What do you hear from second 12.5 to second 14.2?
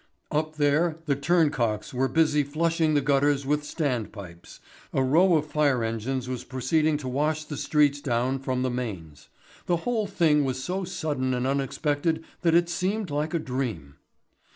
it seemed like a dream.